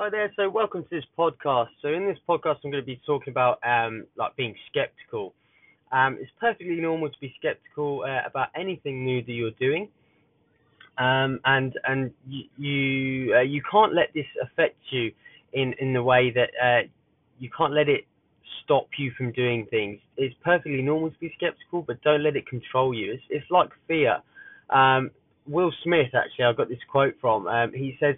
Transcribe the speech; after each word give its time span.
Hi 0.00 0.08
there. 0.10 0.32
So 0.36 0.48
welcome 0.48 0.84
to 0.84 0.88
this 0.92 1.04
podcast. 1.18 1.70
So 1.82 1.88
in 1.88 2.06
this 2.06 2.18
podcast, 2.28 2.58
I'm 2.62 2.70
going 2.70 2.80
to 2.80 2.86
be 2.86 3.00
talking 3.04 3.32
about 3.32 3.58
um, 3.66 4.06
like 4.16 4.36
being 4.36 4.54
skeptical. 4.70 5.34
Um, 5.90 6.18
it's 6.20 6.30
perfectly 6.40 6.76
normal 6.76 7.08
to 7.08 7.16
be 7.20 7.34
skeptical 7.36 8.04
uh, 8.06 8.20
about 8.24 8.50
anything 8.54 9.04
new 9.04 9.24
that 9.24 9.32
you're 9.32 9.50
doing, 9.58 9.88
um, 10.98 11.40
and 11.44 11.76
and 11.82 12.12
you 12.28 12.44
you, 12.56 13.34
uh, 13.34 13.40
you 13.40 13.60
can't 13.68 13.92
let 13.92 14.14
this 14.14 14.26
affect 14.40 14.76
you 14.90 15.10
in 15.52 15.74
in 15.80 15.92
the 15.92 16.02
way 16.04 16.30
that 16.30 16.50
uh, 16.64 16.86
you 17.40 17.50
can't 17.58 17.72
let 17.72 17.88
it 17.88 18.04
stop 18.62 18.86
you 18.98 19.10
from 19.18 19.32
doing 19.32 19.66
things. 19.68 19.98
It's 20.16 20.36
perfectly 20.44 20.80
normal 20.80 21.10
to 21.10 21.18
be 21.18 21.32
skeptical, 21.36 21.82
but 21.82 22.00
don't 22.02 22.22
let 22.22 22.36
it 22.36 22.46
control 22.46 22.94
you. 22.94 23.14
It's 23.14 23.24
it's 23.30 23.50
like 23.50 23.70
fear. 23.88 24.18
Um, 24.70 25.10
Will 25.48 25.72
Smith 25.82 26.14
actually, 26.14 26.44
I 26.44 26.52
got 26.52 26.68
this 26.68 26.78
quote 26.88 27.14
from. 27.20 27.48
Um, 27.48 27.72
he 27.72 27.96
says, 27.98 28.14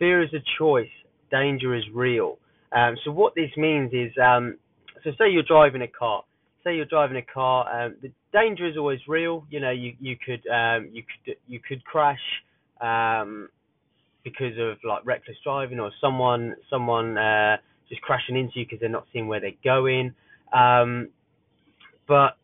"Fear 0.00 0.24
is 0.24 0.34
a 0.34 0.42
choice." 0.58 0.88
Danger 1.30 1.74
is 1.74 1.84
real. 1.92 2.38
Um, 2.72 2.96
so 3.04 3.10
what 3.10 3.34
this 3.34 3.50
means 3.56 3.92
is, 3.92 4.12
um, 4.22 4.58
so 5.02 5.10
say 5.18 5.30
you're 5.30 5.42
driving 5.42 5.82
a 5.82 5.88
car. 5.88 6.22
Say 6.62 6.76
you're 6.76 6.84
driving 6.84 7.16
a 7.16 7.22
car. 7.22 7.86
Um, 7.86 7.96
the 8.02 8.12
danger 8.32 8.68
is 8.68 8.76
always 8.76 9.00
real. 9.08 9.46
You 9.50 9.60
know, 9.60 9.70
you 9.70 9.94
you 9.98 10.16
could 10.16 10.46
um, 10.48 10.90
you 10.92 11.02
could 11.02 11.36
you 11.48 11.60
could 11.66 11.84
crash 11.84 12.20
um, 12.80 13.48
because 14.24 14.58
of 14.58 14.76
like 14.84 15.04
reckless 15.04 15.36
driving 15.42 15.80
or 15.80 15.90
someone 16.00 16.54
someone 16.68 17.16
uh, 17.16 17.56
just 17.88 18.02
crashing 18.02 18.36
into 18.36 18.60
you 18.60 18.66
because 18.66 18.80
they're 18.80 18.88
not 18.88 19.06
seeing 19.12 19.26
where 19.26 19.40
they're 19.40 19.52
going. 19.64 20.14
Um, 20.52 21.08
but 22.06 22.36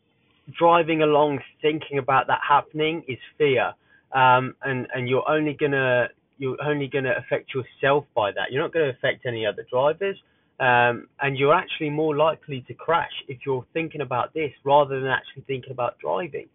driving 0.57 1.01
along 1.03 1.39
thinking 1.61 1.99
about 1.99 2.27
that 2.27 2.39
happening 2.47 3.03
is 3.07 3.17
fear. 3.37 3.73
And 4.13 4.55
and 4.63 5.07
you're 5.07 5.29
only 5.29 5.53
gonna 5.53 6.07
you're 6.37 6.61
only 6.63 6.87
going 6.87 7.03
to 7.05 7.17
affect 7.17 7.51
yourself 7.53 8.05
by 8.15 8.31
that. 8.31 8.51
You're 8.51 8.61
not 8.61 8.73
going 8.73 8.85
to 8.85 8.97
affect 8.97 9.25
any 9.25 9.45
other 9.45 9.65
drivers. 9.69 10.17
Um, 10.59 11.07
and 11.21 11.37
you're 11.37 11.53
actually 11.53 11.91
more 11.91 12.15
likely 12.15 12.61
to 12.67 12.73
crash 12.73 13.11
if 13.27 13.39
you're 13.45 13.65
thinking 13.73 14.01
about 14.01 14.33
this 14.33 14.51
rather 14.63 14.99
than 14.99 15.09
actually 15.09 15.43
thinking 15.45 15.71
about 15.71 15.99
driving. 15.99 16.47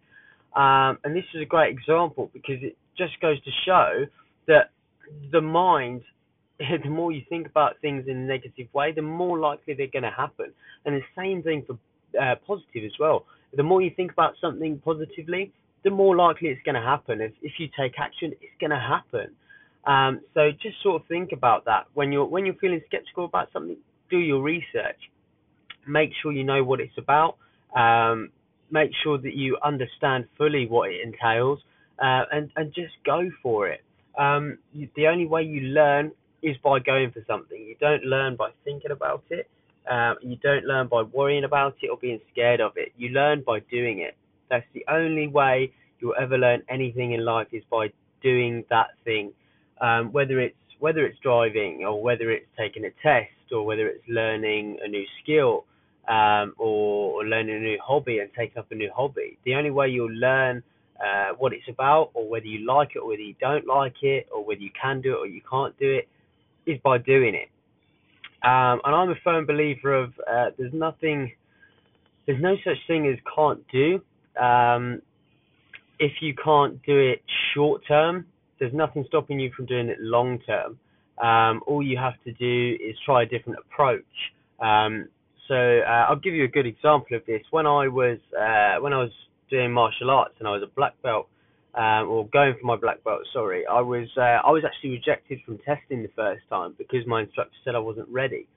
Um, 0.55 0.99
and 1.03 1.15
this 1.15 1.23
is 1.33 1.41
a 1.41 1.45
great 1.45 1.71
example 1.71 2.29
because 2.33 2.61
it 2.61 2.77
just 2.97 3.19
goes 3.21 3.41
to 3.43 3.51
show 3.65 4.05
that 4.47 4.71
the 5.31 5.41
mind, 5.41 6.01
the 6.59 6.89
more 6.89 7.11
you 7.11 7.21
think 7.29 7.47
about 7.47 7.79
things 7.81 8.05
in 8.07 8.17
a 8.17 8.25
negative 8.25 8.67
way, 8.73 8.91
the 8.91 9.01
more 9.01 9.39
likely 9.39 9.73
they're 9.73 9.87
going 9.87 10.03
to 10.03 10.11
happen. 10.11 10.51
And 10.85 10.95
the 10.95 11.01
same 11.17 11.41
thing 11.41 11.63
for 11.65 11.77
uh, 12.21 12.35
positive 12.45 12.83
as 12.85 12.93
well. 12.99 13.25
The 13.55 13.63
more 13.63 13.81
you 13.81 13.91
think 13.95 14.11
about 14.11 14.33
something 14.41 14.81
positively, 14.83 15.51
the 15.83 15.91
more 15.91 16.15
likely 16.15 16.49
it's 16.49 16.61
going 16.63 16.75
to 16.75 16.81
happen. 16.81 17.21
If, 17.21 17.31
if 17.41 17.53
you 17.57 17.67
take 17.77 17.93
action, 17.99 18.33
it's 18.41 18.57
going 18.59 18.71
to 18.71 18.79
happen. 18.79 19.31
Um, 19.85 20.21
so 20.33 20.51
just 20.61 20.81
sort 20.81 21.01
of 21.01 21.07
think 21.07 21.31
about 21.33 21.65
that 21.65 21.87
when 21.93 22.11
you're 22.11 22.25
when 22.25 22.45
you're 22.45 22.55
feeling 22.55 22.81
skeptical 22.87 23.25
about 23.25 23.51
something. 23.51 23.77
Do 24.09 24.17
your 24.17 24.41
research. 24.41 24.99
Make 25.87 26.11
sure 26.21 26.31
you 26.31 26.43
know 26.43 26.63
what 26.63 26.79
it's 26.79 26.97
about. 26.97 27.37
Um, 27.75 28.29
make 28.71 28.91
sure 29.03 29.17
that 29.17 29.33
you 29.33 29.57
understand 29.63 30.25
fully 30.37 30.67
what 30.67 30.89
it 30.89 31.01
entails, 31.03 31.59
uh, 31.99 32.23
and 32.31 32.49
and 32.55 32.73
just 32.73 32.93
go 33.05 33.29
for 33.41 33.67
it. 33.67 33.81
Um, 34.17 34.59
you, 34.71 34.87
the 34.95 35.07
only 35.07 35.25
way 35.25 35.43
you 35.43 35.61
learn 35.61 36.11
is 36.41 36.55
by 36.63 36.79
going 36.79 37.11
for 37.11 37.23
something. 37.27 37.59
You 37.59 37.75
don't 37.79 38.03
learn 38.03 38.35
by 38.35 38.51
thinking 38.63 38.91
about 38.91 39.23
it. 39.29 39.49
Um, 39.89 40.15
you 40.21 40.37
don't 40.37 40.63
learn 40.65 40.87
by 40.87 41.01
worrying 41.01 41.43
about 41.43 41.75
it 41.81 41.89
or 41.89 41.97
being 41.97 42.19
scared 42.31 42.61
of 42.61 42.73
it. 42.77 42.93
You 42.97 43.09
learn 43.09 43.43
by 43.45 43.59
doing 43.71 43.99
it. 43.99 44.15
That's 44.49 44.65
the 44.73 44.85
only 44.89 45.27
way 45.27 45.71
you'll 45.99 46.15
ever 46.19 46.37
learn 46.37 46.61
anything 46.69 47.13
in 47.13 47.25
life 47.25 47.47
is 47.51 47.63
by 47.69 47.91
doing 48.21 48.63
that 48.69 48.87
thing 49.03 49.33
um, 49.81 50.11
whether 50.11 50.39
it's 50.39 50.55
whether 50.79 51.05
it's 51.05 51.17
driving 51.19 51.85
or 51.85 52.01
whether 52.01 52.29
it's 52.29 52.45
taking 52.57 52.83
a 52.83 52.89
test 53.01 53.31
or 53.53 53.65
whether 53.65 53.87
it's 53.87 54.03
learning 54.09 54.77
a 54.83 54.87
new 54.87 55.05
skill 55.21 55.63
um, 56.09 56.53
or, 56.57 57.21
or, 57.21 57.25
learning 57.25 57.55
a 57.55 57.59
new 57.59 57.77
hobby 57.81 58.19
and 58.19 58.29
taking 58.37 58.57
up 58.57 58.69
a 58.71 58.75
new 58.75 58.91
hobby. 58.93 59.37
The 59.45 59.55
only 59.55 59.71
way 59.71 59.87
you'll 59.87 60.11
learn 60.11 60.61
uh, 61.01 61.35
what 61.37 61.53
it's 61.53 61.69
about 61.69 62.09
or 62.13 62.27
whether 62.27 62.45
you 62.45 62.65
like 62.67 62.89
it 62.95 62.99
or 62.99 63.07
whether 63.07 63.21
you 63.21 63.35
don't 63.39 63.65
like 63.65 63.95
it 64.01 64.27
or 64.33 64.43
whether 64.43 64.59
you 64.59 64.71
can 64.79 64.99
do 64.99 65.13
it 65.13 65.17
or 65.17 65.27
you 65.27 65.41
can't 65.49 65.77
do 65.79 65.89
it 65.89 66.09
is 66.69 66.79
by 66.83 66.97
doing 66.97 67.33
it. 67.33 67.49
Um, 68.45 68.81
and 68.83 68.93
I'm 68.93 69.09
a 69.09 69.15
firm 69.23 69.45
believer 69.45 69.93
of 69.93 70.11
uh, 70.29 70.49
there's 70.57 70.73
nothing, 70.73 71.31
there's 72.25 72.41
no 72.41 72.55
such 72.65 72.77
thing 72.87 73.07
as 73.07 73.17
can't 73.33 73.63
do. 73.71 74.01
Um, 74.41 75.01
if 75.99 76.11
you 76.21 76.33
can't 76.35 76.81
do 76.83 76.97
it 76.99 77.21
short 77.53 77.83
term, 77.87 78.25
there's 78.59 78.73
nothing 78.73 79.05
stopping 79.07 79.39
you 79.39 79.51
from 79.55 79.65
doing 79.65 79.89
it 79.89 79.97
long 79.99 80.39
term. 80.39 80.79
Um, 81.21 81.61
all 81.67 81.83
you 81.83 81.97
have 81.97 82.15
to 82.25 82.31
do 82.33 82.77
is 82.83 82.95
try 83.05 83.23
a 83.23 83.25
different 83.25 83.59
approach. 83.59 84.03
Um, 84.59 85.09
so 85.47 85.55
uh, 85.55 86.05
I'll 86.09 86.19
give 86.19 86.33
you 86.33 86.45
a 86.45 86.47
good 86.47 86.65
example 86.65 87.17
of 87.17 87.25
this. 87.25 87.41
When 87.51 87.67
I 87.67 87.87
was 87.87 88.17
uh, 88.37 88.81
when 88.81 88.93
I 88.93 88.99
was 88.99 89.11
doing 89.49 89.71
martial 89.71 90.09
arts 90.09 90.35
and 90.39 90.47
I 90.47 90.51
was 90.51 90.63
a 90.63 90.73
black 90.75 90.99
belt, 91.01 91.27
um, 91.75 92.07
or 92.07 92.27
going 92.27 92.55
for 92.59 92.65
my 92.65 92.75
black 92.75 93.03
belt, 93.03 93.21
sorry, 93.33 93.65
I 93.67 93.81
was 93.81 94.07
uh, 94.17 94.39
I 94.45 94.51
was 94.51 94.63
actually 94.65 94.91
rejected 94.91 95.39
from 95.45 95.59
testing 95.59 96.01
the 96.01 96.09
first 96.15 96.41
time 96.49 96.75
because 96.77 97.05
my 97.05 97.21
instructor 97.21 97.55
said 97.63 97.75
I 97.75 97.79
wasn't 97.79 98.09
ready. 98.09 98.47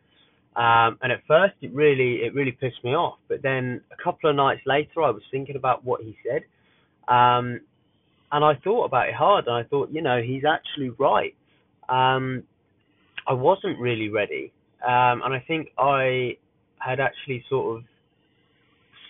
Um, 0.54 0.96
and 1.02 1.12
at 1.12 1.20
first, 1.28 1.54
it 1.60 1.74
really 1.74 2.22
it 2.24 2.34
really 2.34 2.52
pissed 2.52 2.82
me 2.84 2.94
off. 2.94 3.18
But 3.28 3.42
then 3.42 3.82
a 3.92 4.02
couple 4.02 4.30
of 4.30 4.36
nights 4.36 4.62
later, 4.64 5.02
I 5.02 5.10
was 5.10 5.22
thinking 5.30 5.56
about 5.56 5.84
what 5.84 6.02
he 6.02 6.16
said, 6.26 6.42
um, 7.12 7.60
and 8.32 8.44
I 8.44 8.54
thought 8.62 8.84
about 8.84 9.08
it 9.08 9.14
hard, 9.14 9.46
and 9.46 9.54
I 9.54 9.62
thought, 9.64 9.90
you 9.90 10.02
know, 10.02 10.20
he's 10.20 10.42
actually 10.44 10.90
right. 10.90 11.34
Um, 11.88 12.42
I 13.26 13.32
wasn't 13.32 13.78
really 13.78 14.08
ready, 14.08 14.52
um, 14.84 15.22
and 15.24 15.34
I 15.34 15.44
think 15.46 15.68
I 15.78 16.36
had 16.78 17.00
actually 17.00 17.44
sort 17.48 17.78
of 17.78 17.84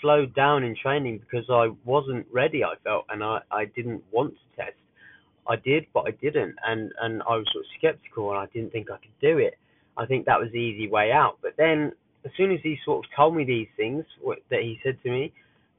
slowed 0.00 0.34
down 0.34 0.62
in 0.64 0.76
training 0.80 1.18
because 1.18 1.46
I 1.50 1.70
wasn't 1.84 2.26
ready. 2.32 2.62
I 2.62 2.74
felt, 2.84 3.06
and 3.08 3.22
I, 3.22 3.40
I 3.50 3.64
didn't 3.64 4.02
want 4.12 4.34
to 4.34 4.62
test. 4.62 4.76
I 5.48 5.56
did, 5.56 5.86
but 5.94 6.04
I 6.06 6.10
didn't, 6.10 6.56
and 6.66 6.92
and 7.00 7.22
I 7.22 7.36
was 7.36 7.46
sort 7.52 7.64
of 7.64 7.70
skeptical, 7.78 8.30
and 8.30 8.38
I 8.38 8.46
didn't 8.52 8.72
think 8.72 8.90
I 8.90 8.98
could 8.98 9.18
do 9.20 9.38
it. 9.38 9.54
I 9.96 10.04
think 10.04 10.26
that 10.26 10.38
was 10.38 10.50
the 10.52 10.58
easy 10.58 10.88
way 10.88 11.10
out. 11.12 11.38
But 11.40 11.52
then, 11.56 11.92
as 12.24 12.32
soon 12.36 12.52
as 12.52 12.60
he 12.62 12.76
sort 12.84 13.04
of 13.04 13.10
told 13.16 13.34
me 13.34 13.44
these 13.44 13.68
things 13.76 14.04
that 14.50 14.60
he 14.60 14.78
said 14.82 14.98
to 15.02 15.10
me, 15.10 15.32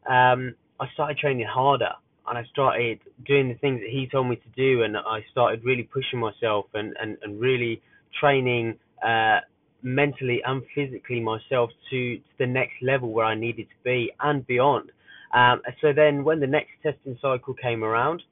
um, 0.09 0.56
I 0.80 0.88
started 0.94 1.18
training 1.18 1.46
harder 1.48 1.94
and 2.27 2.38
I 2.38 2.43
started 2.51 2.99
doing 3.25 3.49
the 3.49 3.55
things 3.55 3.81
that 3.81 3.89
he 3.89 4.07
told 4.11 4.27
me 4.27 4.35
to 4.35 4.49
do, 4.55 4.83
and 4.83 4.97
I 4.97 5.25
started 5.31 5.63
really 5.63 5.83
pushing 5.83 6.19
myself 6.19 6.65
and 6.73 6.95
and 7.01 7.17
and 7.21 7.39
really 7.39 7.81
training 8.19 8.77
uh, 9.05 9.39
mentally 9.83 10.41
and 10.45 10.63
physically 10.73 11.19
myself 11.19 11.69
to, 11.89 12.17
to 12.17 12.23
the 12.39 12.47
next 12.47 12.73
level 12.81 13.11
where 13.11 13.25
I 13.25 13.35
needed 13.35 13.67
to 13.69 13.83
be 13.83 14.11
and 14.21 14.45
beyond. 14.47 14.91
Um, 15.33 15.61
so 15.81 15.93
then, 15.93 16.23
when 16.23 16.39
the 16.39 16.47
next 16.47 16.71
testing 16.83 17.17
cycle 17.21 17.53
came 17.53 17.83
around, 17.83 18.23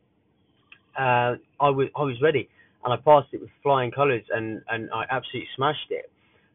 uh, 0.97 1.35
I 1.59 1.69
was 1.69 1.88
I 1.95 2.03
was 2.03 2.22
ready, 2.22 2.50
and 2.83 2.94
I 2.94 2.97
passed 2.97 3.29
it 3.33 3.41
with 3.41 3.50
flying 3.62 3.91
colours, 3.91 4.23
and 4.33 4.62
and 4.69 4.89
I 4.94 5.03
absolutely 5.09 5.50
smashed 5.56 5.91
it. 5.91 6.09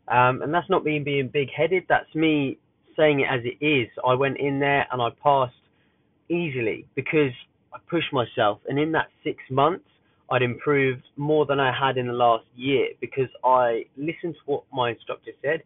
Um, 0.08 0.42
and 0.42 0.52
that's 0.52 0.68
not 0.68 0.82
me 0.84 0.98
being 0.98 1.28
big 1.28 1.48
headed. 1.56 1.84
That's 1.88 2.12
me 2.14 2.58
saying 2.96 3.20
it 3.20 3.28
as 3.30 3.40
it 3.44 3.64
is. 3.64 3.88
I 4.06 4.14
went 4.14 4.38
in 4.38 4.58
there 4.58 4.86
and 4.90 5.00
I 5.00 5.10
passed 5.22 5.54
easily 6.30 6.86
because 6.94 7.32
I 7.74 7.78
pushed 7.90 8.12
myself, 8.12 8.60
and 8.68 8.78
in 8.78 8.92
that 8.92 9.08
six 9.24 9.38
months, 9.50 9.84
I'd 10.30 10.42
improved 10.42 11.02
more 11.16 11.44
than 11.44 11.58
I 11.58 11.72
had 11.76 11.98
in 11.98 12.06
the 12.06 12.12
last 12.12 12.44
year 12.54 12.88
because 13.00 13.28
I 13.44 13.84
listened 13.96 14.34
to 14.34 14.40
what 14.46 14.62
my 14.72 14.90
instructor 14.90 15.32
said, 15.42 15.62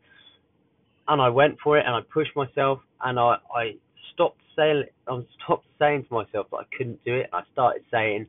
and 1.09 1.21
I 1.21 1.29
went 1.29 1.59
for 1.63 1.79
it, 1.79 1.85
and 1.87 1.95
I 1.95 2.01
pushed 2.13 2.35
myself, 2.35 2.81
and 3.03 3.19
I 3.19 3.37
I 3.55 3.75
stopped 4.13 4.41
saying 4.57 4.85
I 5.07 5.21
stopped 5.45 5.67
saying 5.79 6.07
to 6.09 6.15
myself 6.15 6.47
that 6.51 6.57
I 6.57 6.65
couldn't 6.77 7.05
do 7.05 7.15
it. 7.15 7.29
I 7.33 7.43
started 7.53 7.83
saying, 7.91 8.27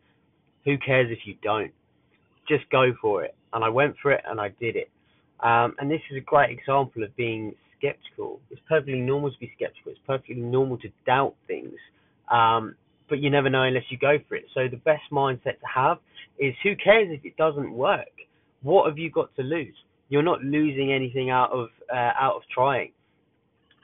"Who 0.65 0.77
cares 0.77 1.09
if 1.09 1.25
you 1.25 1.35
don't? 1.41 1.71
Just 2.47 2.69
go 2.69 2.93
for 3.01 3.23
it." 3.23 3.33
And 3.53 3.63
I 3.63 3.69
went 3.69 3.95
for 4.01 4.11
it, 4.11 4.21
and 4.27 4.39
I 4.41 4.49
did 4.59 4.75
it. 4.75 4.89
Um, 5.39 5.75
and 5.79 5.89
this 5.89 6.01
is 6.11 6.17
a 6.17 6.21
great 6.21 6.49
example 6.49 7.03
of 7.03 7.15
being 7.15 7.55
skeptical. 7.77 8.39
It's 8.49 8.61
perfectly 8.67 8.99
normal 8.99 9.31
to 9.31 9.39
be 9.39 9.51
skeptical. 9.55 9.91
It's 9.91 10.01
perfectly 10.05 10.35
normal 10.35 10.77
to 10.79 10.89
doubt 11.05 11.35
things. 11.47 11.73
Um, 12.29 12.75
but 13.09 13.19
you 13.19 13.29
never 13.29 13.49
know 13.49 13.63
unless 13.63 13.83
you 13.89 13.97
go 13.97 14.17
for 14.27 14.35
it. 14.35 14.45
So 14.53 14.67
the 14.67 14.77
best 14.77 15.03
mindset 15.11 15.59
to 15.59 15.67
have 15.73 15.97
is 16.39 16.53
who 16.63 16.75
cares 16.75 17.09
if 17.11 17.23
it 17.23 17.37
doesn't 17.37 17.71
work? 17.71 18.07
What 18.63 18.87
have 18.87 18.97
you 18.97 19.11
got 19.11 19.35
to 19.35 19.43
lose? 19.43 19.75
You're 20.09 20.23
not 20.23 20.41
losing 20.43 20.91
anything 20.91 21.29
out 21.29 21.51
of 21.51 21.69
uh, 21.91 22.11
out 22.19 22.35
of 22.35 22.41
trying. 22.53 22.91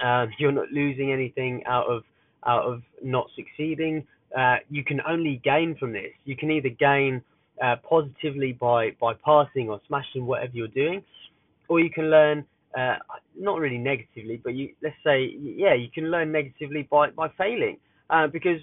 Um, 0.03 0.29
you're 0.39 0.51
not 0.51 0.71
losing 0.71 1.11
anything 1.11 1.63
out 1.65 1.88
of 1.88 2.03
out 2.45 2.63
of 2.63 2.81
not 3.03 3.27
succeeding. 3.35 4.05
Uh, 4.38 4.57
you 4.69 4.83
can 4.83 5.01
only 5.07 5.41
gain 5.43 5.75
from 5.79 5.91
this. 5.91 6.11
You 6.25 6.35
can 6.35 6.49
either 6.51 6.69
gain 6.69 7.21
uh, 7.61 7.75
positively 7.88 8.53
by 8.53 8.91
by 8.99 9.13
passing 9.25 9.69
or 9.69 9.79
smashing 9.88 10.25
whatever 10.25 10.51
you're 10.53 10.67
doing, 10.67 11.03
or 11.67 11.79
you 11.79 11.89
can 11.89 12.09
learn 12.09 12.45
uh, 12.77 12.95
not 13.38 13.59
really 13.59 13.77
negatively, 13.77 14.41
but 14.43 14.55
you 14.55 14.73
let's 14.81 14.95
say 15.03 15.35
yeah, 15.39 15.73
you 15.73 15.89
can 15.93 16.09
learn 16.09 16.31
negatively 16.31 16.88
by 16.89 17.09
by 17.11 17.29
failing. 17.38 17.77
Uh, 18.11 18.27
because 18.27 18.59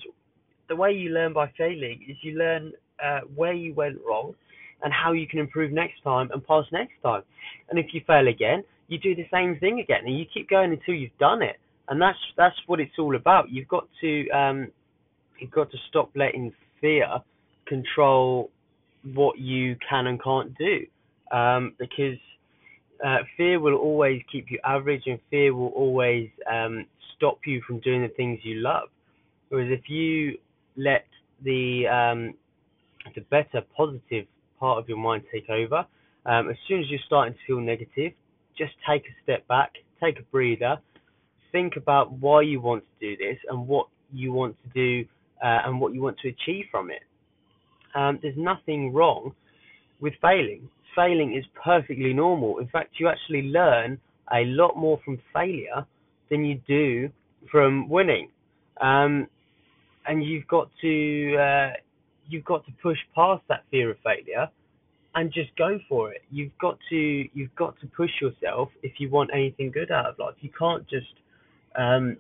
the 0.69 0.77
way 0.77 0.93
you 0.93 1.11
learn 1.11 1.33
by 1.33 1.51
failing 1.57 2.05
is 2.09 2.17
you 2.23 2.39
learn 2.39 2.73
uh, 3.03 3.21
where 3.35 3.55
you 3.55 3.73
went 3.75 3.99
wrong, 4.07 4.35
and 4.83 4.93
how 4.93 5.13
you 5.13 5.27
can 5.27 5.39
improve 5.39 5.73
next 5.73 6.03
time 6.05 6.31
and 6.33 6.47
pass 6.47 6.65
next 6.73 6.93
time. 7.03 7.23
And 7.69 7.79
if 7.79 7.87
you 7.93 8.01
fail 8.07 8.29
again, 8.29 8.63
you 8.87 8.99
do 8.99 9.15
the 9.15 9.27
same 9.33 9.59
thing 9.59 9.81
again, 9.81 10.03
and 10.07 10.19
you 10.19 10.25
keep 10.33 10.49
going 10.49 10.71
until 10.73 10.95
you've 10.95 11.19
done 11.19 11.43
it. 11.43 11.57
And 11.89 12.01
that's 12.01 12.19
that's 12.37 12.57
what 12.67 12.81
it's 12.81 12.99
all 12.99 13.17
about. 13.17 13.51
You've 13.51 13.69
got 13.69 13.89
to 14.03 14.31
um, 14.31 14.69
you've 15.39 15.51
got 15.51 15.71
to 15.71 15.79
stop 15.89 16.11
letting 16.15 16.53
fear 16.81 17.07
control 17.67 18.51
what 19.15 19.39
you 19.39 19.77
can 19.89 20.07
and 20.07 20.23
can't 20.23 20.57
do, 20.59 20.87
um, 21.37 21.75
because 21.79 22.19
uh, 23.05 23.19
fear 23.37 23.59
will 23.61 23.77
always 23.77 24.23
keep 24.31 24.51
you 24.51 24.59
average, 24.65 25.03
and 25.07 25.19
fear 25.31 25.55
will 25.55 25.69
always 25.69 26.29
um, 26.51 26.85
stop 27.17 27.39
you 27.47 27.63
from 27.67 27.81
doing 27.81 28.03
the 28.03 28.09
things 28.09 28.39
you 28.43 28.57
love. 28.57 28.89
Whereas 29.49 29.71
if 29.71 29.89
you 29.89 30.39
let 30.77 31.07
the 31.45 31.87
um, 31.87 32.35
the 33.15 33.23
better 33.23 33.63
positive 33.77 34.27
part 34.61 34.79
of 34.79 34.89
your 34.89 34.99
mind 34.99 35.23
take 35.33 35.49
over, 35.49 35.87
um, 36.27 36.51
as 36.51 36.57
soon 36.67 36.81
as 36.81 36.87
you're 36.91 37.01
starting 37.07 37.35
to 37.35 37.41
feel 37.47 37.61
negative, 37.61 38.13
just 38.57 38.73
take 38.89 39.03
a 39.05 39.23
step 39.23 39.47
back, 39.49 39.73
take 40.03 40.19
a 40.19 40.23
breather, 40.31 40.77
think 41.53 41.77
about 41.77 42.13
why 42.13 42.43
you 42.43 42.61
want 42.61 42.85
to 43.01 43.17
do 43.17 43.17
this 43.17 43.39
and 43.49 43.67
what 43.67 43.87
you 44.13 44.33
want 44.33 44.57
to 44.63 44.69
do 44.71 45.09
uh, 45.43 45.61
and 45.65 45.81
what 45.81 45.95
you 45.95 46.03
want 46.03 46.19
to 46.19 46.29
achieve 46.29 46.67
from 46.71 46.91
it. 46.91 47.03
Um, 47.95 48.19
there's 48.21 48.37
nothing 48.37 48.93
wrong 48.93 49.33
with 50.01 50.13
failing. 50.21 50.69
Failing 50.95 51.37
is 51.37 51.45
perfectly 51.63 52.13
normal. 52.13 52.59
In 52.59 52.69
fact, 52.69 52.95
you 52.99 53.09
actually 53.09 53.43
learn 53.43 53.99
a 54.33 54.45
lot 54.45 54.77
more 54.77 55.01
from 55.05 55.19
failure 55.33 55.87
than 56.31 56.45
you 56.45 56.61
do 56.67 57.09
from 57.51 57.89
winning. 57.89 58.29
Um, 58.81 59.29
and 60.09 60.25
you've 60.25 60.49
got 60.49 60.71
to 60.81 61.37
uh, 61.37 61.73
you've 62.29 62.45
got 62.45 62.65
to 62.67 62.73
push 62.83 62.99
past 63.15 63.43
that 63.49 63.65
fear 63.71 63.91
of 63.91 63.99
failure 64.03 64.49
and 65.15 65.33
just 65.33 65.51
go 65.57 65.79
for 65.89 66.13
it. 66.13 66.23
You've 66.31 66.57
got 66.61 66.79
to 66.91 66.97
you've 66.97 67.55
got 67.55 67.79
to 67.81 67.87
push 67.87 68.11
yourself 68.21 68.71
if 68.83 68.93
you 68.99 69.11
want 69.11 69.31
anything 69.33 69.71
good 69.71 69.91
out 69.91 70.07
of 70.07 70.19
life. 70.19 70.35
You 70.41 70.51
can't 70.59 70.89
just 70.89 71.13
um, 71.77 72.17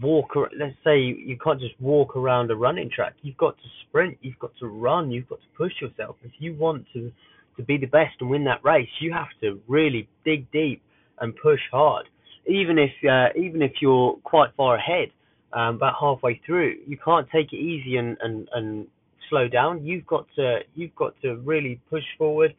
walk. 0.00 0.30
Let's 0.58 0.76
say 0.84 0.98
you 1.00 1.36
can't 1.42 1.60
just 1.60 1.78
walk 1.80 2.16
around 2.16 2.50
a 2.50 2.56
running 2.56 2.90
track. 2.94 3.14
You've 3.22 3.36
got 3.36 3.56
to 3.56 3.68
sprint. 3.86 4.16
You've 4.22 4.38
got 4.38 4.52
to 4.60 4.66
run. 4.66 5.10
You've 5.10 5.28
got 5.28 5.40
to 5.40 5.56
push 5.56 5.72
yourself. 5.80 6.16
If 6.22 6.32
you 6.38 6.54
want 6.54 6.86
to 6.94 7.12
to 7.56 7.62
be 7.62 7.78
the 7.78 7.86
best 7.86 8.16
and 8.20 8.30
win 8.30 8.44
that 8.44 8.62
race, 8.64 8.88
you 9.00 9.12
have 9.12 9.28
to 9.40 9.60
really 9.66 10.08
dig 10.24 10.50
deep 10.52 10.82
and 11.20 11.34
push 11.36 11.60
hard. 11.72 12.06
Even 12.46 12.78
if 12.78 12.92
uh, 13.10 13.28
even 13.36 13.62
if 13.62 13.72
you're 13.80 14.16
quite 14.22 14.50
far 14.56 14.76
ahead, 14.76 15.10
um, 15.56 15.76
about 15.76 15.94
halfway 15.98 16.40
through, 16.44 16.76
you 16.86 16.98
can't 17.02 17.26
take 17.30 17.52
it 17.52 17.56
easy 17.56 17.96
and, 17.96 18.18
and, 18.20 18.46
and 18.52 18.86
slow 19.30 19.48
down. 19.48 19.84
You've 19.84 20.06
got 20.06 20.26
to 20.36 20.60
you've 20.74 20.94
got 20.94 21.14
to 21.22 21.36
really 21.36 21.80
push 21.88 22.04
forward 22.18 22.54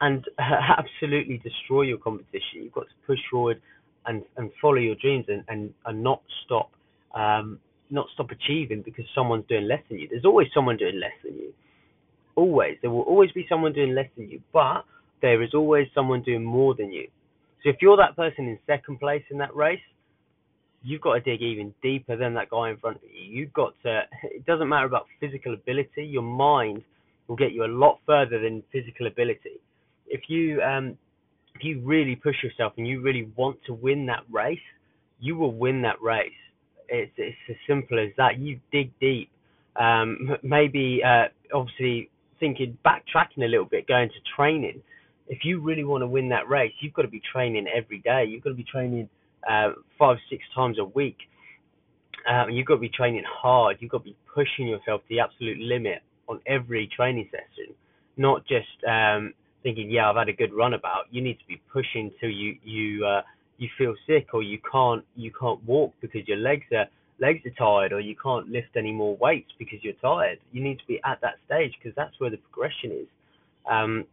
and 0.00 0.24
absolutely 0.38 1.38
destroy 1.38 1.82
your 1.82 1.98
competition. 1.98 2.62
You've 2.62 2.72
got 2.72 2.86
to 2.88 3.06
push 3.06 3.18
forward 3.30 3.60
and, 4.06 4.22
and 4.38 4.50
follow 4.60 4.78
your 4.78 4.94
dreams 4.96 5.26
and, 5.28 5.44
and, 5.48 5.74
and 5.84 6.02
not 6.02 6.22
stop 6.44 6.70
um, 7.14 7.58
not 7.90 8.06
stop 8.14 8.30
achieving 8.30 8.80
because 8.80 9.04
someone's 9.14 9.44
doing 9.48 9.68
less 9.68 9.82
than 9.90 9.98
you. 9.98 10.08
There's 10.08 10.24
always 10.24 10.48
someone 10.54 10.78
doing 10.78 10.98
less 10.98 11.12
than 11.22 11.34
you. 11.34 11.52
Always. 12.36 12.78
There 12.80 12.90
will 12.90 13.02
always 13.02 13.30
be 13.32 13.44
someone 13.50 13.74
doing 13.74 13.94
less 13.94 14.08
than 14.16 14.30
you, 14.30 14.40
but 14.50 14.86
there 15.20 15.42
is 15.42 15.52
always 15.52 15.88
someone 15.94 16.22
doing 16.22 16.42
more 16.42 16.74
than 16.74 16.90
you. 16.90 17.06
So 17.62 17.68
if 17.68 17.76
you're 17.82 17.98
that 17.98 18.16
person 18.16 18.48
in 18.48 18.58
second 18.66 18.98
place 18.98 19.22
in 19.30 19.36
that 19.38 19.54
race, 19.54 19.78
you've 20.82 21.00
got 21.00 21.14
to 21.14 21.20
dig 21.20 21.40
even 21.42 21.74
deeper 21.82 22.16
than 22.16 22.34
that 22.34 22.50
guy 22.50 22.70
in 22.70 22.76
front 22.76 22.98
of 22.98 23.02
you. 23.04 23.40
You've 23.40 23.52
got 23.52 23.74
to. 23.84 24.02
It 24.24 24.46
doesn't 24.46 24.68
matter 24.68 24.86
about 24.86 25.06
physical 25.20 25.54
ability. 25.54 26.04
Your 26.04 26.22
mind 26.22 26.82
will 27.28 27.36
get 27.36 27.52
you 27.52 27.64
a 27.64 27.66
lot 27.66 27.98
further 28.06 28.40
than 28.40 28.62
physical 28.72 29.06
ability. 29.06 29.60
If 30.06 30.22
you 30.28 30.60
um, 30.62 30.98
if 31.54 31.62
you 31.64 31.80
really 31.84 32.16
push 32.16 32.36
yourself 32.42 32.74
and 32.76 32.86
you 32.86 33.00
really 33.00 33.30
want 33.36 33.58
to 33.66 33.74
win 33.74 34.06
that 34.06 34.24
race, 34.30 34.58
you 35.20 35.36
will 35.36 35.52
win 35.52 35.82
that 35.82 36.00
race. 36.02 36.32
It's 36.88 37.12
it's 37.16 37.36
as 37.48 37.56
simple 37.66 37.98
as 37.98 38.10
that. 38.16 38.38
You 38.38 38.58
dig 38.72 38.90
deep. 39.00 39.30
Um, 39.76 40.36
maybe 40.42 41.02
uh, 41.04 41.28
obviously 41.54 42.10
thinking 42.40 42.76
backtracking 42.84 43.44
a 43.44 43.48
little 43.48 43.64
bit, 43.64 43.86
going 43.86 44.08
to 44.08 44.14
training. 44.36 44.82
If 45.28 45.44
you 45.44 45.60
really 45.60 45.84
want 45.84 46.02
to 46.02 46.06
win 46.06 46.28
that 46.30 46.48
race, 46.48 46.72
you've 46.80 46.92
got 46.92 47.02
to 47.02 47.08
be 47.08 47.22
training 47.32 47.66
every 47.72 48.00
day. 48.00 48.26
You've 48.28 48.42
got 48.42 48.50
to 48.50 48.56
be 48.56 48.64
training 48.64 49.08
uh, 49.48 49.70
five, 49.98 50.16
six 50.30 50.42
times 50.54 50.78
a 50.78 50.84
week. 50.84 51.16
Um, 52.28 52.50
you've 52.50 52.66
got 52.66 52.74
to 52.74 52.80
be 52.80 52.88
training 52.88 53.24
hard. 53.26 53.78
You've 53.80 53.90
got 53.90 53.98
to 53.98 54.04
be 54.04 54.16
pushing 54.32 54.68
yourself 54.68 55.02
to 55.02 55.08
the 55.08 55.20
absolute 55.20 55.58
limit 55.58 56.02
on 56.28 56.40
every 56.46 56.88
training 56.94 57.28
session, 57.30 57.74
not 58.16 58.46
just 58.46 58.68
um, 58.88 59.34
thinking, 59.62 59.90
"Yeah, 59.90 60.08
I've 60.08 60.16
had 60.16 60.28
a 60.28 60.32
good 60.32 60.52
run 60.52 60.74
about." 60.74 61.06
You 61.10 61.20
need 61.20 61.38
to 61.40 61.46
be 61.46 61.60
pushing 61.72 62.12
till 62.20 62.30
you 62.30 62.56
you 62.62 63.04
uh, 63.04 63.22
you 63.58 63.68
feel 63.76 63.94
sick 64.06 64.34
or 64.34 64.42
you 64.42 64.58
can't 64.70 65.04
you 65.16 65.32
can't 65.38 65.62
walk 65.64 65.92
because 66.00 66.26
your 66.28 66.38
legs 66.38 66.66
are 66.72 66.86
legs 67.18 67.40
are 67.46 67.50
tired 67.58 67.92
or 67.92 68.00
you 68.00 68.16
can't 68.20 68.48
lift 68.48 68.76
any 68.76 68.92
more 68.92 69.16
weights 69.16 69.50
because 69.58 69.78
you're 69.82 69.94
tired. 69.94 70.38
You 70.52 70.62
need 70.62 70.78
to 70.78 70.86
be 70.86 71.00
at 71.04 71.20
that 71.22 71.34
stage 71.46 71.72
because 71.78 71.94
that's 71.96 72.18
where 72.18 72.30
the 72.30 72.38
progression 72.38 72.92
is. 72.92 73.06
Um, 73.70 74.04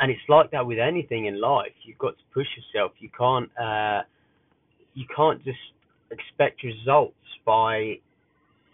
and 0.00 0.10
it's 0.10 0.22
like 0.28 0.52
that 0.52 0.64
with 0.64 0.78
anything 0.78 1.26
in 1.26 1.40
life. 1.40 1.72
You've 1.82 1.98
got 1.98 2.16
to 2.16 2.24
push 2.32 2.46
yourself. 2.56 2.92
You 3.00 3.10
can't. 3.16 3.50
Uh, 3.58 4.02
you 4.98 5.06
can't 5.14 5.42
just 5.44 5.58
expect 6.10 6.64
results 6.64 7.14
by 7.46 7.94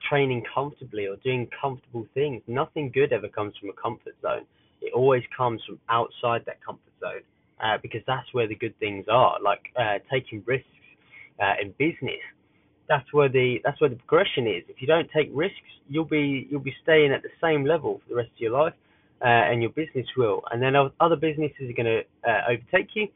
training 0.09 0.43
comfortably 0.55 1.07
or 1.07 1.17
doing 1.17 1.47
comfortable 1.61 2.07
things. 2.15 2.43
Nothing 2.47 2.91
good 2.93 3.13
ever 3.13 3.29
comes 3.29 3.53
from 3.61 3.69
a 3.69 3.75
comfort 3.75 4.15
zone. 4.23 4.47
It 4.81 4.95
always 4.95 5.23
comes 5.37 5.61
from 5.67 5.79
outside 5.91 6.43
that 6.47 6.65
comfort 6.65 6.93
zone 6.99 7.23
uh, 7.63 7.77
because 7.83 8.01
that's 8.07 8.27
where 8.33 8.49
the 8.49 8.55
good 8.55 8.79
things 8.79 9.05
are. 9.11 9.37
Like 9.43 9.61
uh, 9.79 9.99
taking 10.11 10.43
risks 10.47 10.67
uh, 11.43 11.55
in 11.61 11.75
business. 11.79 12.25
That's 12.89 13.11
where 13.13 13.29
the 13.29 13.59
that's 13.65 13.81
where 13.81 13.91
the 13.91 13.97
progression 13.97 14.47
is. 14.47 14.63
If 14.69 14.81
you 14.81 14.87
don't 14.87 15.09
take 15.15 15.31
risks, 15.33 15.73
you'll 15.89 16.05
be 16.05 16.47
you'll 16.51 16.61
be 16.61 16.75
staying 16.83 17.13
at 17.13 17.23
the 17.23 17.31
same 17.43 17.65
level 17.67 18.01
for 18.03 18.09
the 18.11 18.17
rest 18.17 18.31
of 18.35 18.41
your 18.41 18.53
life, 18.53 18.75
uh, 19.23 19.29
and 19.29 19.63
your 19.63 19.71
business 19.71 20.07
will. 20.17 20.43
And 20.51 20.63
then 20.63 20.75
other 21.01 21.17
businesses 21.17 21.71
are 21.71 21.83
going 21.83 21.87
to 21.87 22.31
uh, 22.31 22.43
overtake 22.51 22.91
you, 22.95 23.09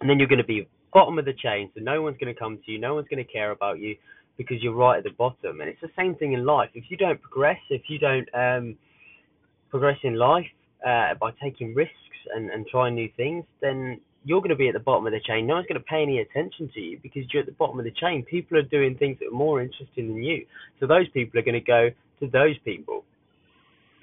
and 0.00 0.08
then 0.08 0.20
you're 0.20 0.28
going 0.28 0.38
to 0.38 0.44
be 0.44 0.68
bottom 0.96 1.18
of 1.18 1.26
the 1.26 1.34
chain, 1.34 1.70
so 1.74 1.82
no 1.82 2.00
one's 2.00 2.16
going 2.16 2.32
to 2.34 2.40
come 2.44 2.58
to 2.64 2.72
you, 2.72 2.78
no 2.78 2.94
one's 2.94 3.06
going 3.08 3.22
to 3.22 3.30
care 3.30 3.50
about 3.50 3.78
you 3.78 3.94
because 4.38 4.62
you're 4.62 4.74
right 4.74 4.96
at 4.96 5.04
the 5.04 5.10
bottom. 5.10 5.60
And 5.60 5.68
it's 5.68 5.80
the 5.82 5.90
same 5.94 6.14
thing 6.14 6.32
in 6.32 6.46
life. 6.46 6.70
If 6.72 6.84
you 6.88 6.96
don't 6.96 7.20
progress, 7.20 7.58
if 7.68 7.82
you 7.88 7.98
don't 7.98 8.26
um, 8.32 8.76
progress 9.68 9.98
in 10.04 10.14
life 10.14 10.46
uh, 10.86 11.12
by 11.20 11.32
taking 11.42 11.74
risks 11.74 11.92
and, 12.34 12.48
and 12.48 12.66
trying 12.66 12.94
new 12.94 13.10
things, 13.14 13.44
then 13.60 14.00
you're 14.24 14.40
going 14.40 14.56
to 14.56 14.56
be 14.56 14.68
at 14.68 14.72
the 14.72 14.80
bottom 14.80 15.06
of 15.06 15.12
the 15.12 15.20
chain. 15.20 15.46
No 15.46 15.56
one's 15.56 15.66
going 15.66 15.78
to 15.78 15.84
pay 15.84 16.00
any 16.00 16.20
attention 16.20 16.70
to 16.72 16.80
you 16.80 16.98
because 17.02 17.24
you're 17.30 17.42
at 17.42 17.46
the 17.46 17.52
bottom 17.52 17.78
of 17.78 17.84
the 17.84 17.90
chain. 17.90 18.24
People 18.24 18.56
are 18.56 18.62
doing 18.62 18.96
things 18.96 19.18
that 19.20 19.28
are 19.28 19.38
more 19.46 19.60
interesting 19.60 20.08
than 20.08 20.22
you. 20.22 20.46
So 20.80 20.86
those 20.86 21.08
people 21.10 21.38
are 21.38 21.42
going 21.42 21.60
to 21.62 21.72
go 21.78 21.90
to 22.20 22.26
those 22.26 22.56
people. 22.64 23.04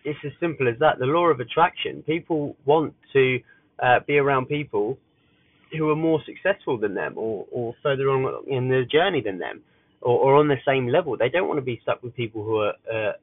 It's 0.06 0.20
as 0.24 0.32
simple 0.40 0.68
as 0.68 0.76
that. 0.80 1.00
The 1.00 1.08
law 1.08 1.26
of 1.26 1.40
attraction. 1.40 2.04
People 2.04 2.56
want 2.66 2.94
to 3.14 3.40
uh, 3.82 4.00
be 4.06 4.20
around 4.20 4.46
people 4.46 5.00
who 5.78 5.90
are 5.90 5.96
more 5.96 6.22
successful 6.26 6.78
than 6.78 6.94
them 6.94 7.14
or, 7.18 7.46
or 7.52 7.74
further 7.82 8.10
on 8.10 8.44
in 8.48 8.70
the 8.70 8.84
journey 8.92 9.22
than 9.22 9.40
them 9.40 9.62
or, 10.02 10.20
or 10.20 10.36
on 10.36 10.48
the 10.48 10.58
same 10.66 10.88
level. 10.88 11.18
They 11.18 11.30
don't 11.30 11.48
want 11.48 11.58
to 11.58 11.66
be 11.66 11.80
stuck 11.84 12.04
with 12.04 12.16
people 12.16 12.44
who 12.44 12.58
are 12.58 12.74
uh, 12.92 13.14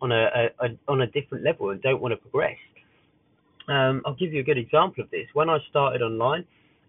on 0.00 0.12
a, 0.12 0.24
a, 0.24 0.66
a, 0.66 0.68
on 0.86 1.00
a 1.02 1.06
different 1.06 1.44
level 1.44 1.70
and 1.70 1.82
don't 1.82 2.00
want 2.00 2.12
to 2.12 2.16
progress. 2.16 2.56
Um, 3.68 4.02
I'll 4.06 4.14
give 4.14 4.32
you 4.32 4.40
a 4.40 4.44
good 4.44 4.58
example 4.58 5.04
of 5.04 5.10
this. 5.10 5.26
When 5.34 5.50
I 5.50 5.58
started 5.68 6.00
online, 6.02 6.44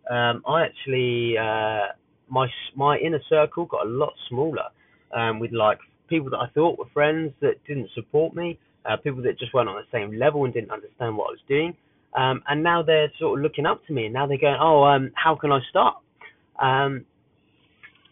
um, 0.09 0.43
I 0.47 0.63
actually 0.63 1.37
uh, 1.37 1.93
my 2.29 2.47
my 2.75 2.97
inner 2.97 3.21
circle 3.29 3.65
got 3.65 3.85
a 3.85 3.89
lot 3.89 4.13
smaller 4.29 4.69
um, 5.15 5.39
with 5.39 5.51
like 5.51 5.79
people 6.07 6.29
that 6.31 6.37
I 6.37 6.47
thought 6.53 6.79
were 6.79 6.89
friends 6.93 7.33
that 7.41 7.63
didn't 7.67 7.89
support 7.93 8.33
me, 8.33 8.57
uh, 8.85 8.97
people 8.97 9.21
that 9.23 9.37
just 9.37 9.53
weren't 9.53 9.69
on 9.69 9.75
the 9.75 9.97
same 9.97 10.17
level 10.17 10.45
and 10.45 10.53
didn't 10.53 10.71
understand 10.71 11.17
what 11.17 11.27
I 11.27 11.31
was 11.31 11.39
doing. 11.47 11.75
Um, 12.15 12.41
and 12.47 12.63
now 12.63 12.81
they're 12.81 13.11
sort 13.19 13.37
of 13.39 13.43
looking 13.43 13.65
up 13.65 13.85
to 13.87 13.93
me, 13.93 14.05
and 14.05 14.13
now 14.13 14.25
they're 14.25 14.37
going, 14.37 14.57
"Oh, 14.59 14.83
um, 14.83 15.11
how 15.13 15.35
can 15.35 15.51
I 15.51 15.59
start?" 15.69 15.97
Um, 16.59 17.05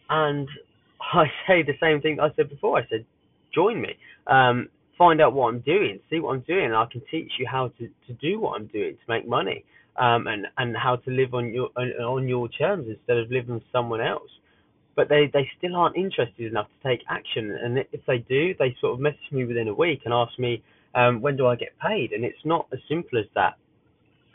and 0.08 0.48
I 1.00 1.26
say 1.46 1.62
the 1.62 1.74
same 1.80 2.00
thing 2.00 2.20
I 2.20 2.28
said 2.36 2.48
before. 2.48 2.78
I 2.78 2.86
said, 2.88 3.04
"Join 3.52 3.80
me. 3.80 3.96
Um, 4.26 4.68
find 4.96 5.20
out 5.20 5.32
what 5.32 5.48
I'm 5.48 5.60
doing. 5.60 6.00
See 6.10 6.20
what 6.20 6.34
I'm 6.34 6.40
doing, 6.40 6.66
and 6.66 6.76
I 6.76 6.86
can 6.90 7.02
teach 7.10 7.32
you 7.38 7.46
how 7.50 7.68
to, 7.78 7.88
to 8.06 8.12
do 8.20 8.40
what 8.40 8.60
I'm 8.60 8.66
doing 8.66 8.94
to 8.94 9.12
make 9.12 9.26
money, 9.26 9.64
um, 9.96 10.26
and 10.28 10.46
and 10.58 10.76
how 10.76 10.96
to 10.96 11.10
live 11.10 11.34
on 11.34 11.52
your 11.52 11.70
on, 11.76 11.88
on 11.92 12.28
your 12.28 12.48
terms 12.48 12.86
instead 12.88 13.16
of 13.18 13.30
living 13.30 13.54
with 13.54 13.64
someone 13.72 14.00
else." 14.00 14.30
But 14.94 15.08
they 15.08 15.28
they 15.32 15.50
still 15.58 15.74
aren't 15.74 15.96
interested 15.96 16.46
enough 16.46 16.68
to 16.68 16.88
take 16.88 17.00
action, 17.08 17.50
and 17.50 17.78
if 17.78 18.06
they 18.06 18.18
do, 18.18 18.54
they 18.60 18.76
sort 18.80 18.94
of 18.94 19.00
message 19.00 19.32
me 19.32 19.44
within 19.44 19.66
a 19.66 19.74
week 19.74 20.02
and 20.04 20.14
ask 20.14 20.38
me, 20.38 20.62
um, 20.94 21.20
"When 21.20 21.36
do 21.36 21.48
I 21.48 21.56
get 21.56 21.76
paid?" 21.80 22.12
And 22.12 22.24
it's 22.24 22.44
not 22.44 22.68
as 22.72 22.78
simple 22.88 23.18
as 23.18 23.26
that 23.34 23.56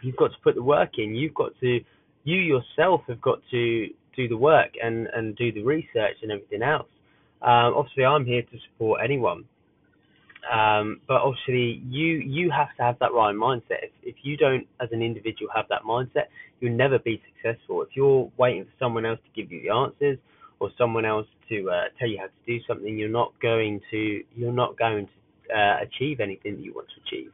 you've 0.03 0.15
got 0.15 0.31
to 0.31 0.38
put 0.43 0.55
the 0.55 0.63
work 0.63 0.91
in. 0.98 1.15
You've 1.15 1.33
got 1.33 1.51
to, 1.62 1.79
you 2.24 2.38
yourself 2.38 3.01
have 3.07 3.22
got 3.22 3.39
to 3.51 3.88
do 4.15 4.27
the 4.27 4.38
work 4.38 4.72
and, 4.81 5.07
and 5.13 5.36
do 5.36 5.51
the 5.51 5.63
research 5.63 6.17
and 6.22 6.31
everything 6.31 6.62
else. 6.62 6.88
Um, 7.41 7.74
obviously, 7.75 8.05
I'm 8.05 8.25
here 8.25 8.41
to 8.41 8.57
support 8.72 9.01
anyone. 9.03 9.45
Um, 10.51 11.00
but 11.07 11.22
obviously, 11.22 11.81
you 11.88 12.17
you 12.17 12.51
have 12.51 12.75
to 12.77 12.83
have 12.83 13.00
that 13.00 13.13
right 13.13 13.33
mindset. 13.33 13.83
If, 13.83 13.91
if 14.03 14.15
you 14.24 14.36
don't, 14.36 14.67
as 14.81 14.89
an 14.91 15.01
individual, 15.01 15.50
have 15.55 15.65
that 15.69 15.83
mindset, 15.83 16.25
you'll 16.60 16.75
never 16.75 17.00
be 17.00 17.22
successful. 17.33 17.81
If 17.81 17.89
you're 17.95 18.29
waiting 18.38 18.65
for 18.65 18.72
someone 18.77 19.05
else 19.05 19.19
to 19.24 19.41
give 19.41 19.51
you 19.51 19.62
the 19.62 19.74
answers 19.74 20.17
or 20.60 20.69
someone 20.77 21.05
else 21.05 21.27
to 21.50 21.69
uh, 21.69 21.83
tell 21.98 22.10
you 22.10 22.17
how 22.19 22.25
to 22.25 22.31
do 22.45 22.60
something, 22.67 22.98
you're 22.98 23.10
not 23.10 23.31
going 23.41 23.79
to 23.91 24.24
you're 24.36 24.51
not 24.51 24.77
going 24.77 25.07
to 25.07 25.57
uh, 25.57 25.77
achieve 25.81 26.19
anything 26.19 26.55
that 26.55 26.62
you 26.62 26.74
want 26.74 26.88
to 26.89 27.01
achieve. 27.07 27.31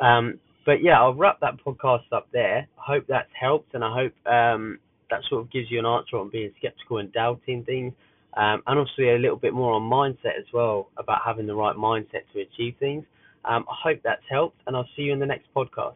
Um, 0.00 0.40
but 0.64 0.82
yeah, 0.82 1.00
I'll 1.00 1.14
wrap 1.14 1.40
that 1.40 1.54
podcast 1.64 2.04
up 2.12 2.28
there. 2.32 2.66
I 2.78 2.82
hope 2.94 3.04
that's 3.08 3.30
helped, 3.38 3.74
and 3.74 3.84
I 3.84 3.92
hope 3.94 4.12
um, 4.26 4.78
that 5.10 5.20
sort 5.28 5.42
of 5.42 5.52
gives 5.52 5.70
you 5.70 5.78
an 5.78 5.86
answer 5.86 6.16
on 6.16 6.30
being 6.30 6.52
skeptical 6.58 6.98
and 6.98 7.12
doubting 7.12 7.64
things. 7.64 7.92
Um, 8.34 8.62
and 8.66 8.78
obviously 8.78 9.10
a 9.10 9.18
little 9.18 9.36
bit 9.36 9.52
more 9.52 9.74
on 9.74 9.82
mindset 9.82 10.38
as 10.38 10.46
well 10.54 10.88
about 10.96 11.20
having 11.24 11.46
the 11.46 11.54
right 11.54 11.76
mindset 11.76 12.22
to 12.32 12.40
achieve 12.40 12.74
things. 12.80 13.04
Um, 13.44 13.66
I 13.68 13.74
hope 13.90 14.00
that's 14.02 14.22
helped, 14.30 14.60
and 14.66 14.76
I'll 14.76 14.88
see 14.96 15.02
you 15.02 15.12
in 15.12 15.18
the 15.18 15.26
next 15.26 15.48
podcast. 15.54 15.94